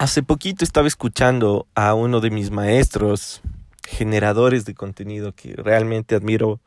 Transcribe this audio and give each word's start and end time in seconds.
Hace 0.00 0.22
poquito 0.22 0.64
estaba 0.64 0.86
escuchando 0.86 1.66
a 1.74 1.92
uno 1.94 2.20
de 2.20 2.30
mis 2.30 2.52
maestros, 2.52 3.40
generadores 3.84 4.64
de 4.64 4.74
contenido 4.74 5.32
que 5.32 5.54
realmente 5.54 6.14
admiro 6.14 6.60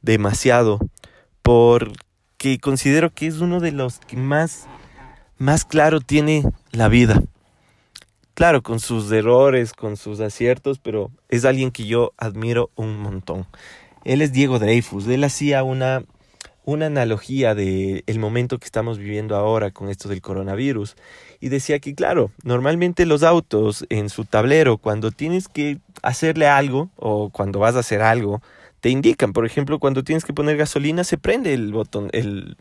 demasiado, 0.00 0.80
porque 1.42 2.58
considero 2.60 3.14
que 3.14 3.28
es 3.28 3.38
uno 3.38 3.60
de 3.60 3.70
los 3.70 4.00
que 4.00 4.16
más, 4.16 4.66
más 5.38 5.64
claro 5.64 6.00
tiene 6.00 6.42
la 6.72 6.88
vida. 6.88 7.22
Claro, 8.34 8.64
con 8.64 8.80
sus 8.80 9.12
errores, 9.12 9.74
con 9.74 9.96
sus 9.96 10.18
aciertos, 10.18 10.80
pero 10.80 11.12
es 11.28 11.44
alguien 11.44 11.70
que 11.70 11.86
yo 11.86 12.14
admiro 12.16 12.70
un 12.74 12.98
montón. 12.98 13.46
Él 14.04 14.22
es 14.22 14.32
Diego 14.32 14.58
Dreyfus. 14.58 15.06
Él 15.06 15.22
hacía 15.22 15.62
una, 15.62 16.02
una 16.64 16.86
analogía 16.86 17.54
del 17.54 18.04
el 18.06 18.18
momento 18.18 18.58
que 18.58 18.66
estamos 18.66 18.98
viviendo 18.98 19.36
ahora 19.36 19.70
con 19.70 19.88
esto 19.88 20.08
del 20.08 20.20
coronavirus 20.20 20.96
y 21.40 21.48
decía 21.48 21.80
que, 21.80 21.94
claro, 21.94 22.30
normalmente 22.44 23.04
los 23.06 23.22
autos 23.22 23.84
en 23.88 24.08
su 24.08 24.24
tablero, 24.24 24.78
cuando 24.78 25.10
tienes 25.10 25.48
que 25.48 25.78
hacerle 26.02 26.46
algo 26.46 26.90
o 26.96 27.30
cuando 27.30 27.58
vas 27.58 27.74
a 27.74 27.80
hacer 27.80 28.02
algo, 28.02 28.42
te 28.80 28.90
indican, 28.90 29.32
por 29.32 29.46
ejemplo, 29.46 29.78
cuando 29.78 30.04
tienes 30.04 30.24
que 30.24 30.32
poner 30.32 30.56
gasolina, 30.56 31.04
se 31.04 31.18
prende 31.18 31.54
el 31.54 31.72
botón, 31.72 32.10
el, 32.12 32.56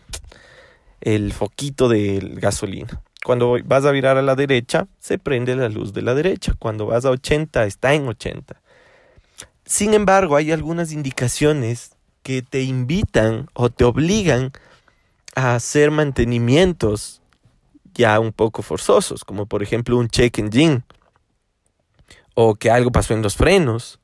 el 1.02 1.34
foquito 1.34 1.90
de 1.90 2.20
gasolina. 2.36 3.02
Cuando 3.24 3.58
vas 3.66 3.86
a 3.86 3.92
virar 3.92 4.18
a 4.18 4.24
la 4.24 4.36
derecha, 4.36 4.88
se 5.00 5.20
prende 5.20 5.56
la 5.56 5.70
luz 5.70 5.94
de 5.94 6.02
la 6.02 6.16
derecha. 6.16 6.56
Cuando 6.58 6.88
vas 6.88 7.06
a 7.06 7.12
80, 7.12 7.66
está 7.66 7.94
en 7.94 8.08
80. 8.08 8.60
Sin 9.64 9.94
embargo, 9.94 10.36
hay 10.36 10.52
algunas 10.52 10.92
indicaciones 10.92 11.96
que 12.24 12.42
te 12.42 12.62
invitan 12.62 13.48
o 13.54 13.70
te 13.70 13.84
obligan 13.84 14.52
a 15.36 15.56
hacer 15.56 15.92
mantenimientos 15.92 17.22
ya 17.94 18.20
un 18.20 18.32
poco 18.32 18.62
forzosos, 18.62 19.24
como 19.24 19.46
por 19.46 19.64
ejemplo 19.64 19.98
un 19.98 20.10
check 20.10 20.38
engine 20.40 20.84
o 22.34 22.56
que 22.56 22.72
algo 22.72 22.92
pasó 22.92 23.14
en 23.14 23.22
los 23.22 23.36
frenos. 23.36 24.00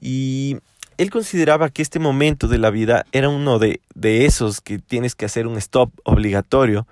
Y 0.00 0.58
él 0.96 1.10
consideraba 1.10 1.70
que 1.70 1.82
este 1.82 1.98
momento 1.98 2.48
de 2.48 2.58
la 2.58 2.70
vida 2.70 3.06
era 3.12 3.28
uno 3.28 3.58
de, 3.58 3.80
de 3.94 4.26
esos 4.26 4.60
que 4.60 4.78
tienes 4.78 5.14
que 5.14 5.24
hacer 5.24 5.46
un 5.46 5.56
stop 5.58 5.90
obligatorio 6.04 6.86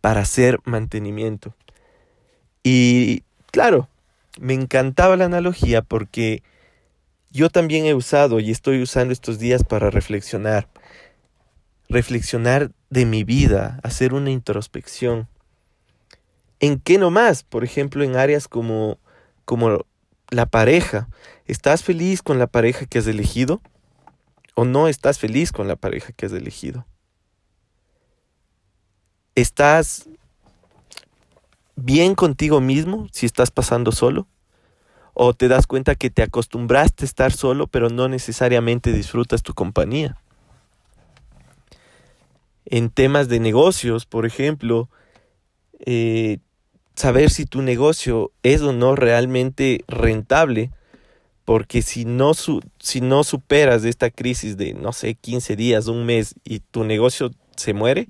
para 0.00 0.20
hacer 0.20 0.58
mantenimiento. 0.64 1.54
Y 2.62 3.22
claro, 3.50 3.88
me 4.40 4.54
encantaba 4.54 5.16
la 5.16 5.24
analogía 5.24 5.82
porque 5.82 6.42
yo 7.30 7.50
también 7.50 7.86
he 7.86 7.94
usado 7.94 8.40
y 8.40 8.50
estoy 8.50 8.82
usando 8.82 9.12
estos 9.12 9.38
días 9.38 9.64
para 9.64 9.90
reflexionar. 9.90 10.68
Reflexionar 11.88 12.70
de 12.90 13.06
mi 13.06 13.24
vida, 13.24 13.80
hacer 13.82 14.14
una 14.14 14.30
introspección. 14.30 15.28
¿En 16.60 16.80
qué 16.80 16.98
nomás? 16.98 17.42
Por 17.42 17.64
ejemplo, 17.64 18.02
en 18.02 18.16
áreas 18.16 18.48
como, 18.48 18.98
como 19.44 19.86
la 20.30 20.46
pareja. 20.46 21.08
¿Estás 21.46 21.82
feliz 21.82 22.22
con 22.22 22.38
la 22.38 22.46
pareja 22.46 22.86
que 22.86 22.98
has 22.98 23.06
elegido? 23.06 23.60
¿O 24.54 24.64
no 24.64 24.88
estás 24.88 25.18
feliz 25.18 25.52
con 25.52 25.68
la 25.68 25.76
pareja 25.76 26.12
que 26.12 26.26
has 26.26 26.32
elegido? 26.32 26.86
¿Estás 29.34 30.08
bien 31.76 32.14
contigo 32.14 32.60
mismo 32.60 33.06
si 33.12 33.24
estás 33.24 33.50
pasando 33.50 33.92
solo? 33.92 34.26
¿O 35.20 35.34
te 35.34 35.48
das 35.48 35.66
cuenta 35.66 35.96
que 35.96 36.10
te 36.10 36.22
acostumbraste 36.22 37.02
a 37.02 37.06
estar 37.06 37.32
solo 37.32 37.66
pero 37.66 37.90
no 37.90 38.08
necesariamente 38.08 38.92
disfrutas 38.92 39.42
tu 39.42 39.52
compañía? 39.52 40.16
En 42.66 42.88
temas 42.88 43.28
de 43.28 43.40
negocios, 43.40 44.06
por 44.06 44.26
ejemplo, 44.26 44.88
eh, 45.80 46.38
saber 46.94 47.30
si 47.30 47.46
tu 47.46 47.62
negocio 47.62 48.30
es 48.44 48.62
o 48.62 48.72
no 48.72 48.94
realmente 48.94 49.84
rentable, 49.88 50.70
porque 51.44 51.82
si 51.82 52.04
no, 52.04 52.30
si 52.78 53.00
no 53.00 53.24
superas 53.24 53.82
esta 53.82 54.10
crisis 54.10 54.56
de, 54.56 54.72
no 54.72 54.92
sé, 54.92 55.16
15 55.16 55.56
días, 55.56 55.88
un 55.88 56.06
mes 56.06 56.36
y 56.44 56.60
tu 56.60 56.84
negocio 56.84 57.32
se 57.56 57.74
muere, 57.74 58.06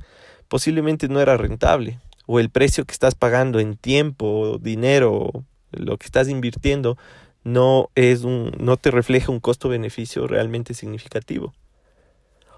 posiblemente 0.49 1.09
no 1.09 1.23
era 1.23 1.39
rentable, 1.39 2.01
o 2.27 2.39
el 2.39 2.51
precio 2.51 2.85
que 2.85 2.93
estás 2.93 3.15
pagando 3.15 3.61
en 3.61 3.79
tiempo, 3.79 4.59
dinero, 4.61 5.47
lo 5.71 5.97
que 5.97 6.07
estás 6.07 6.29
invirtiendo, 6.29 6.97
no, 7.45 7.91
es 7.95 8.23
un, 8.25 8.53
no 8.59 8.77
te 8.77 8.91
refleja 8.91 9.33
un 9.33 9.41
costo-beneficio 9.41 10.27
realmente 10.27 10.75
significativo. 10.75 11.55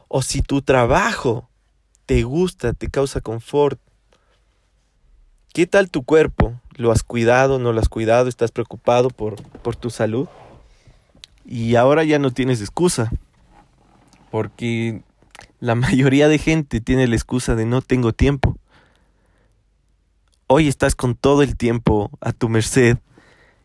O 0.08 0.22
si 0.22 0.42
tu 0.42 0.62
trabajo 0.62 1.48
te 2.06 2.22
gusta, 2.24 2.72
te 2.72 2.88
causa 2.88 3.20
confort, 3.20 3.80
¿Qué 5.52 5.66
tal 5.66 5.90
tu 5.90 6.04
cuerpo? 6.04 6.60
¿Lo 6.76 6.92
has 6.92 7.02
cuidado? 7.02 7.58
¿No 7.58 7.72
lo 7.72 7.80
has 7.80 7.88
cuidado? 7.88 8.28
¿Estás 8.28 8.52
preocupado 8.52 9.10
por, 9.10 9.42
por 9.42 9.74
tu 9.74 9.90
salud? 9.90 10.28
Y 11.44 11.74
ahora 11.74 12.04
ya 12.04 12.20
no 12.20 12.30
tienes 12.30 12.60
excusa. 12.60 13.10
Porque 14.30 15.02
la 15.58 15.74
mayoría 15.74 16.28
de 16.28 16.38
gente 16.38 16.80
tiene 16.80 17.08
la 17.08 17.16
excusa 17.16 17.56
de 17.56 17.66
no 17.66 17.82
tengo 17.82 18.12
tiempo. 18.12 18.56
Hoy 20.52 20.66
estás 20.66 20.96
con 20.96 21.14
todo 21.14 21.44
el 21.44 21.56
tiempo 21.56 22.10
a 22.20 22.32
tu 22.32 22.48
merced. 22.48 22.98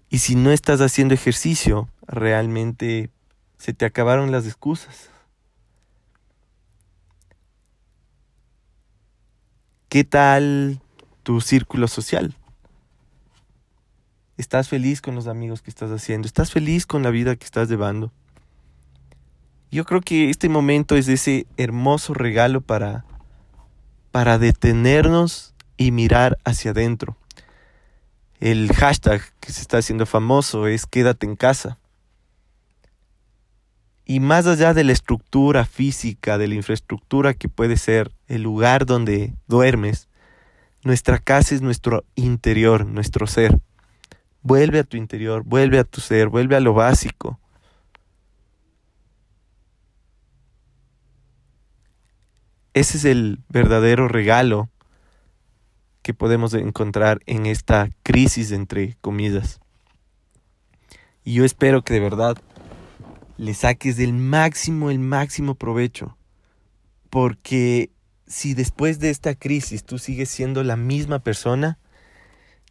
Y 0.07 0.19
si 0.19 0.35
no 0.35 0.51
estás 0.51 0.81
haciendo 0.81 1.15
ejercicio, 1.15 1.89
realmente 2.05 3.09
se 3.57 3.73
te 3.73 3.85
acabaron 3.85 4.31
las 4.31 4.45
excusas. 4.45 5.09
¿Qué 9.89 10.03
tal 10.03 10.79
tu 11.23 11.41
círculo 11.41 11.87
social. 11.87 12.35
¿Estás 14.37 14.69
feliz 14.69 15.01
con 15.01 15.15
los 15.15 15.25
amigos 15.25 15.63
que 15.63 15.71
estás 15.71 15.89
haciendo? 15.89 16.27
¿Estás 16.27 16.51
feliz 16.51 16.85
con 16.85 17.01
la 17.01 17.09
vida 17.09 17.35
que 17.35 17.45
estás 17.45 17.67
llevando? 17.67 18.11
Yo 19.71 19.85
creo 19.85 20.01
que 20.01 20.29
este 20.29 20.49
momento 20.49 20.95
es 20.95 21.07
ese 21.07 21.47
hermoso 21.57 22.13
regalo 22.13 22.61
para, 22.61 23.05
para 24.11 24.37
detenernos 24.37 25.54
y 25.77 25.91
mirar 25.91 26.37
hacia 26.43 26.71
adentro. 26.71 27.17
El 28.39 28.71
hashtag 28.73 29.21
que 29.39 29.51
se 29.51 29.61
está 29.61 29.77
haciendo 29.77 30.05
famoso 30.05 30.67
es 30.67 30.85
quédate 30.85 31.25
en 31.25 31.35
casa. 31.35 31.79
Y 34.05 34.19
más 34.19 34.45
allá 34.45 34.73
de 34.73 34.83
la 34.83 34.91
estructura 34.91 35.65
física, 35.65 36.37
de 36.37 36.47
la 36.47 36.55
infraestructura 36.55 37.33
que 37.33 37.49
puede 37.49 37.77
ser 37.77 38.11
el 38.27 38.43
lugar 38.43 38.85
donde 38.85 39.33
duermes, 39.47 40.09
nuestra 40.83 41.17
casa 41.17 41.55
es 41.55 41.61
nuestro 41.61 42.05
interior, 42.13 42.85
nuestro 42.85 43.25
ser. 43.25 43.59
Vuelve 44.43 44.79
a 44.79 44.83
tu 44.83 44.97
interior, 44.97 45.43
vuelve 45.43 45.79
a 45.79 45.83
tu 45.83 46.01
ser, 46.01 46.27
vuelve 46.27 46.55
a 46.55 46.59
lo 46.59 46.75
básico. 46.75 47.39
Ese 52.75 52.97
es 52.97 53.05
el 53.05 53.39
verdadero 53.49 54.07
regalo 54.07 54.69
que 56.05 56.13
podemos 56.13 56.53
encontrar 56.53 57.19
en 57.25 57.47
esta 57.47 57.89
crisis 58.03 58.51
entre 58.51 58.95
comidas. 59.01 59.59
Y 61.23 61.33
yo 61.33 61.45
espero 61.45 61.83
que 61.83 61.95
de 61.95 61.99
verdad 61.99 62.37
le 63.37 63.55
saques 63.55 63.97
del 63.97 64.13
máximo, 64.13 64.91
el 64.91 64.99
máximo 64.99 65.55
provecho. 65.55 66.15
Porque 67.09 67.89
si 68.27 68.53
después 68.53 68.99
de 68.99 69.09
esta 69.09 69.33
crisis 69.33 69.83
tú 69.83 69.97
sigues 69.97 70.29
siendo 70.29 70.63
la 70.63 70.75
misma 70.75 71.17
persona, 71.17 71.79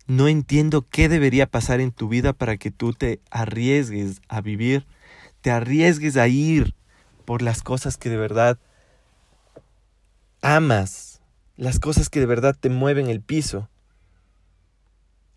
no 0.07 0.29
entiendo 0.29 0.87
qué 0.89 1.09
debería 1.09 1.47
pasar 1.49 1.81
en 1.81 1.91
tu 1.91 2.07
vida 2.07 2.35
para 2.35 2.57
que 2.57 2.71
tú 2.71 2.93
te 2.93 3.19
arriesgues 3.33 4.21
a 4.29 4.43
vivir, 4.43 4.87
te 5.41 5.51
arriesgues 5.51 6.17
a 6.17 6.29
ir 6.29 6.77
por 7.25 7.43
las 7.43 7.65
cosas 7.65 7.97
que 7.97 8.11
de 8.11 8.17
verdad 8.17 8.61
amas, 10.41 11.14
las 11.57 11.79
cosas 11.79 12.09
que 12.09 12.21
de 12.21 12.27
verdad 12.27 12.57
te 12.59 12.69
mueven 12.69 13.09
el 13.09 13.21
piso, 13.21 13.69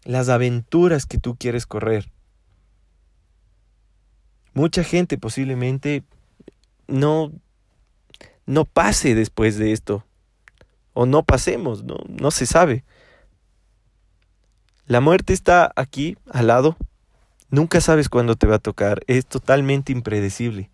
las 0.04 0.30
aventuras 0.30 1.06
que 1.06 1.18
tú 1.18 1.36
quieres 1.36 1.66
correr. 1.66 2.12
Mucha 4.54 4.84
gente 4.84 5.18
posiblemente 5.18 6.04
no 6.88 7.32
no 8.48 8.64
pase 8.66 9.14
después 9.14 9.58
de 9.58 9.74
esto 9.74 10.04
o 10.94 11.06
no 11.06 11.22
pasemos, 11.24 11.84
no, 11.84 11.98
no 12.08 12.32
se 12.32 12.48
sabe. 12.48 12.84
La 14.88 15.02
muerte 15.02 15.34
está 15.34 15.72
aquí, 15.76 16.18
al 16.32 16.48
lado. 16.48 16.78
Nunca 17.52 17.82
sabes 17.82 18.10
cuándo 18.10 18.36
te 18.36 18.48
va 18.48 18.56
a 18.56 18.60
tocar. 18.60 19.02
Es 19.06 19.26
totalmente 19.26 19.92
impredecible. 19.92 20.72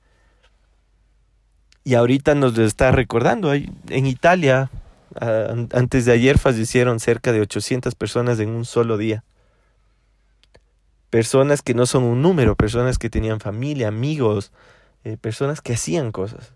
Y 1.83 1.95
ahorita 1.95 2.35
nos 2.35 2.55
lo 2.55 2.63
está 2.63 2.91
recordando. 2.91 3.53
En 3.53 4.05
Italia, 4.05 4.69
antes 5.19 6.05
de 6.05 6.11
ayer 6.11 6.37
fallecieron 6.37 6.99
cerca 6.99 7.31
de 7.31 7.41
800 7.41 7.95
personas 7.95 8.39
en 8.39 8.49
un 8.49 8.65
solo 8.65 8.97
día. 8.97 9.23
Personas 11.09 11.61
que 11.61 11.73
no 11.73 11.85
son 11.85 12.03
un 12.03 12.21
número, 12.21 12.55
personas 12.55 12.97
que 12.97 13.09
tenían 13.09 13.39
familia, 13.39 13.87
amigos, 13.87 14.51
eh, 15.03 15.17
personas 15.17 15.61
que 15.61 15.73
hacían 15.73 16.11
cosas. 16.11 16.53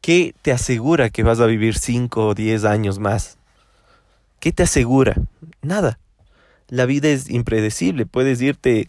¿Qué 0.00 0.34
te 0.42 0.52
asegura 0.52 1.10
que 1.10 1.22
vas 1.22 1.40
a 1.40 1.46
vivir 1.46 1.78
5 1.78 2.28
o 2.28 2.34
10 2.34 2.64
años 2.64 2.98
más? 2.98 3.38
¿Qué 4.38 4.52
te 4.52 4.62
asegura? 4.62 5.14
Nada. 5.62 5.98
La 6.68 6.86
vida 6.86 7.08
es 7.08 7.28
impredecible. 7.28 8.06
Puedes 8.06 8.40
irte 8.40 8.88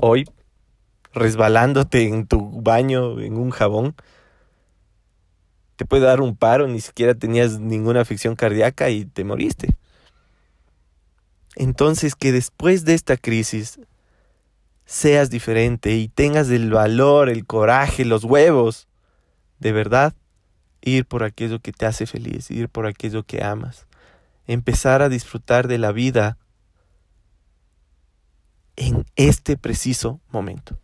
hoy 0.00 0.26
resbalándote 1.12 2.08
en 2.08 2.26
tu 2.26 2.60
baño 2.62 3.20
en 3.20 3.36
un 3.36 3.50
jabón. 3.50 3.94
Te 5.76 5.84
puede 5.84 6.04
dar 6.04 6.20
un 6.20 6.36
paro, 6.36 6.66
ni 6.68 6.80
siquiera 6.80 7.14
tenías 7.14 7.58
ninguna 7.58 8.00
afección 8.00 8.36
cardíaca 8.36 8.90
y 8.90 9.04
te 9.04 9.24
moriste. 9.24 9.76
Entonces 11.56 12.14
que 12.14 12.32
después 12.32 12.84
de 12.84 12.94
esta 12.94 13.16
crisis 13.16 13.78
seas 14.84 15.30
diferente 15.30 15.94
y 15.96 16.08
tengas 16.08 16.50
el 16.50 16.70
valor, 16.70 17.28
el 17.28 17.46
coraje, 17.46 18.04
los 18.04 18.24
huevos 18.24 18.88
de 19.58 19.72
verdad 19.72 20.14
ir 20.82 21.06
por 21.06 21.24
aquello 21.24 21.60
que 21.60 21.72
te 21.72 21.86
hace 21.86 22.06
feliz, 22.06 22.50
ir 22.50 22.68
por 22.68 22.86
aquello 22.86 23.22
que 23.22 23.42
amas, 23.42 23.86
empezar 24.46 25.00
a 25.00 25.08
disfrutar 25.08 25.68
de 25.68 25.78
la 25.78 25.92
vida 25.92 26.36
en 28.76 29.06
este 29.16 29.56
preciso 29.56 30.20
momento. 30.30 30.78